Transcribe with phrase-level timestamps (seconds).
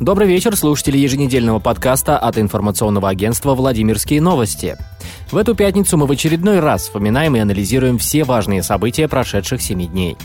[0.00, 4.76] Добрый вечер, слушатели еженедельного подкаста от информационного агентства «Владимирские новости».
[5.32, 9.86] В эту пятницу мы в очередной раз вспоминаем и анализируем все важные события прошедших семи
[9.86, 10.18] дней.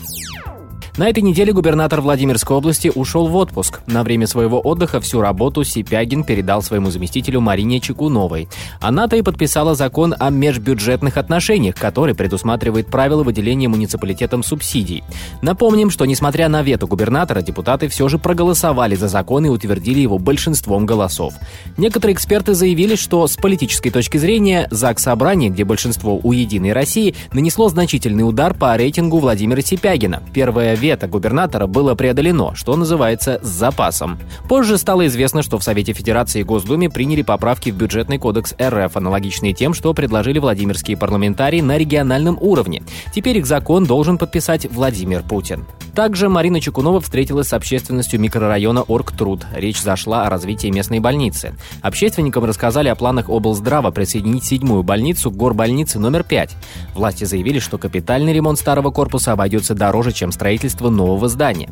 [0.98, 3.80] На этой неделе губернатор Владимирской области ушел в отпуск.
[3.86, 8.46] На время своего отдыха всю работу Сипягин передал своему заместителю Марине Чекуновой.
[8.78, 15.02] Она-то и подписала закон о межбюджетных отношениях, который предусматривает правила выделения муниципалитетам субсидий.
[15.40, 20.18] Напомним, что несмотря на вето губернатора, депутаты все же проголосовали за закон и утвердили его
[20.18, 21.32] большинством голосов.
[21.78, 27.14] Некоторые эксперты заявили, что с политической точки зрения ЗАГС Собрание, где большинство у «Единой России»,
[27.32, 30.22] нанесло значительный удар по рейтингу Владимира Сипягина.
[30.34, 34.18] Первое вето губернатора было преодолено, что называется, с запасом.
[34.48, 38.96] Позже стало известно, что в Совете Федерации и Госдуме приняли поправки в бюджетный кодекс РФ,
[38.96, 42.82] аналогичные тем, что предложили владимирские парламентарии на региональном уровне.
[43.14, 45.64] Теперь их закон должен подписать Владимир Путин.
[45.94, 49.46] Также Марина Чекунова встретилась с общественностью микрорайона Оргтруд.
[49.54, 51.54] Речь зашла о развитии местной больницы.
[51.82, 56.56] Общественникам рассказали о планах облздрава присоединить седьмую больницу к горбольнице номер 5.
[56.94, 61.68] Власти заявили, что капитальный ремонт старого корпуса обойдется дороже, чем строительство нового здания.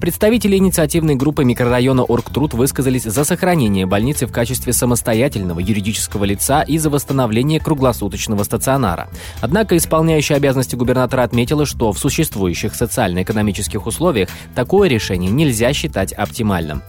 [0.00, 6.78] Представители инициативной группы микрорайона Оргтруд высказались за сохранение больницы в качестве самостоятельного юридического лица и
[6.78, 9.10] за восстановление круглосуточного стационара.
[9.42, 16.82] Однако исполняющая обязанности губернатора отметила, что в существующих социально-экономических условиях такое решение нельзя считать оптимальным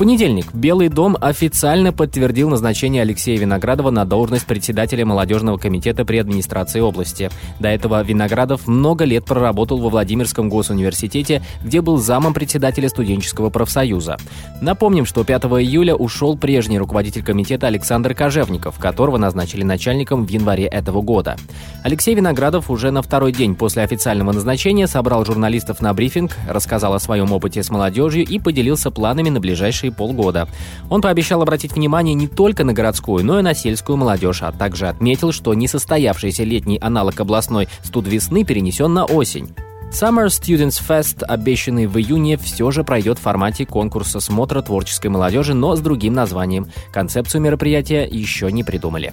[0.00, 6.80] понедельник Белый дом официально подтвердил назначение Алексея Виноградова на должность председателя молодежного комитета при администрации
[6.80, 7.28] области.
[7.58, 14.16] До этого Виноградов много лет проработал во Владимирском госуниверситете, где был замом председателя студенческого профсоюза.
[14.62, 20.64] Напомним, что 5 июля ушел прежний руководитель комитета Александр Кожевников, которого назначили начальником в январе
[20.64, 21.36] этого года.
[21.84, 27.00] Алексей Виноградов уже на второй день после официального назначения собрал журналистов на брифинг, рассказал о
[27.00, 30.48] своем опыте с молодежью и поделился планами на ближайшие ближайшие полгода.
[30.88, 34.88] Он пообещал обратить внимание не только на городскую, но и на сельскую молодежь, а также
[34.88, 39.54] отметил, что несостоявшийся летний аналог областной «Студ весны» перенесен на осень.
[39.92, 45.52] Summer Students Fest, обещанный в июне, все же пройдет в формате конкурса смотра творческой молодежи,
[45.52, 46.68] но с другим названием.
[46.92, 49.12] Концепцию мероприятия еще не придумали.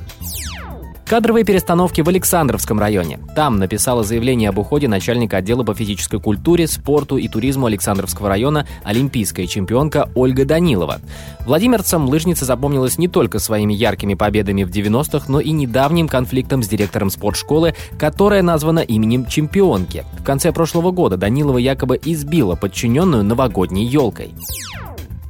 [1.10, 3.18] Кадровые перестановки в Александровском районе.
[3.34, 8.68] Там написала заявление об уходе начальника отдела по физической культуре, спорту и туризму Александровского района
[8.84, 11.00] олимпийская чемпионка Ольга Данилова.
[11.46, 16.68] Владимирцам лыжница запомнилась не только своими яркими победами в 90-х, но и недавним конфликтом с
[16.68, 20.04] директором спортшколы, которая названа именем чемпионки.
[20.20, 24.34] В конце прошлого года Данилова якобы избила подчиненную новогодней елкой.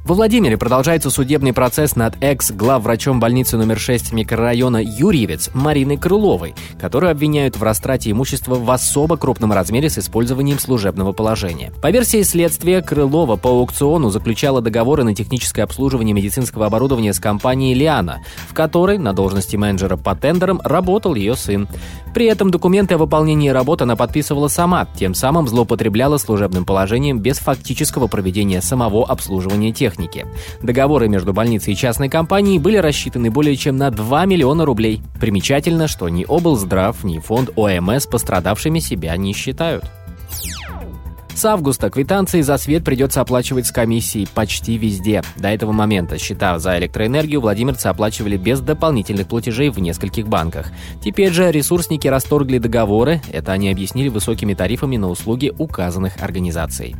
[0.08, 7.10] Во Владимире продолжается судебный процесс над экс-главврачом больницы номер 6 микрорайона Юрьевец Мариной Крыловой, которую
[7.10, 11.74] обвиняют в растрате имущества в особо крупном размере с использованием служебного положения.
[11.82, 17.74] По версии следствия, Крылова по аукциону заключала договоры на техническое обслуживание медицинского оборудования с компанией
[17.74, 21.68] «Лиана», в которой на должности менеджера по тендерам работал ее сын.
[22.14, 27.36] При этом документы о выполнении работы она подписывала сама, тем самым злоупотребляла служебным положением без
[27.36, 30.26] фактического проведения самого обслуживания техники техники.
[30.62, 35.02] Договоры между больницей и частной компанией были рассчитаны более чем на 2 миллиона рублей.
[35.20, 39.84] Примечательно, что ни облздрав, ни фонд ОМС пострадавшими себя не считают.
[41.34, 45.22] С августа квитанции за свет придется оплачивать с комиссией почти везде.
[45.36, 50.72] До этого момента счета за электроэнергию владимирцы оплачивали без дополнительных платежей в нескольких банках.
[51.00, 56.96] Теперь же ресурсники расторгли договоры, это они объяснили высокими тарифами на услуги указанных организаций.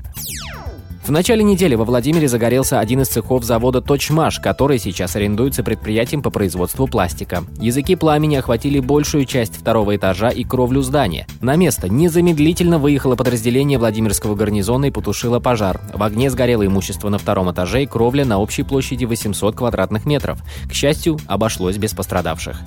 [1.09, 6.21] В начале недели во Владимире загорелся один из цехов завода «Точмаш», который сейчас арендуется предприятием
[6.21, 7.45] по производству пластика.
[7.59, 11.27] Языки пламени охватили большую часть второго этажа и кровлю здания.
[11.41, 15.81] На место незамедлительно выехало подразделение Владимирского гарнизона и потушило пожар.
[15.95, 20.43] В огне сгорело имущество на втором этаже и кровля на общей площади 800 квадратных метров.
[20.69, 22.61] К счастью, обошлось без пострадавших.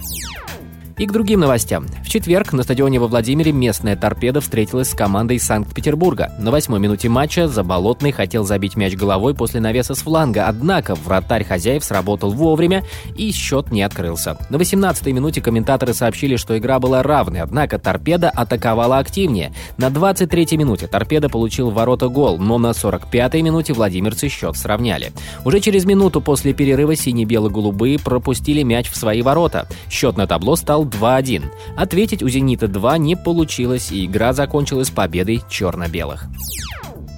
[1.01, 1.87] И к другим новостям.
[2.05, 6.31] В четверг на стадионе во Владимире местная торпеда встретилась с командой Санкт-Петербурга.
[6.37, 11.43] На восьмой минуте матча Заболотный хотел забить мяч головой после навеса с фланга, однако вратарь
[11.43, 12.83] хозяев сработал вовремя
[13.17, 14.37] и счет не открылся.
[14.51, 19.55] На 18-й минуте комментаторы сообщили, что игра была равной, однако торпеда атаковала активнее.
[19.77, 25.13] На 23-й минуте торпеда получил в ворота гол, но на 45-й минуте владимирцы счет сравняли.
[25.45, 29.67] Уже через минуту после перерыва сине-бело-голубые пропустили мяч в свои ворота.
[29.89, 31.43] Счет на табло стал 2-1.
[31.75, 36.25] Ответить у «Зенита-2» не получилось, и игра закончилась победой черно-белых.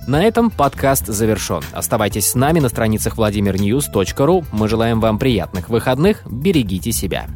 [0.07, 1.61] На этом подкаст завершен.
[1.71, 4.45] Оставайтесь с нами на страницах vladimirnews.ru.
[4.51, 6.23] Мы желаем вам приятных выходных.
[6.29, 7.27] Берегите себя.